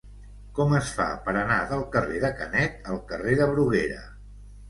Com 0.59 0.71
es 0.77 0.87
fa 0.99 1.05
per 1.25 1.33
anar 1.41 1.57
del 1.73 1.83
carrer 1.97 2.23
de 2.25 2.33
Canet 2.39 2.89
al 2.93 2.99
carrer 3.13 3.35
de 3.43 3.47
Bruguera? 3.55 4.01